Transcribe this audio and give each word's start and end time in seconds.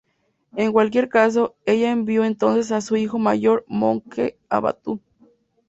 En 0.55 0.71
cualquier 0.71 1.09
caso, 1.09 1.57
ella 1.67 1.91
envió 1.91 2.25
entonces 2.25 2.71
a 2.71 2.81
su 2.81 2.95
hijo 2.95 3.19
mayor 3.19 3.65
Möngke 3.67 4.39
a 4.49 4.59
Batu. 4.59 4.99